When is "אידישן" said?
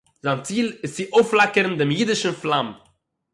1.99-2.33